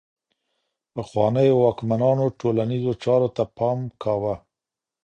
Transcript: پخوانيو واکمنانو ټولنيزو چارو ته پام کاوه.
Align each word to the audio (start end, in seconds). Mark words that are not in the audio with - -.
پخوانيو 0.93 1.55
واکمنانو 1.63 2.25
ټولنيزو 2.39 2.91
چارو 3.03 3.29
ته 3.35 3.43
پام 3.57 3.79
کاوه. 4.01 4.35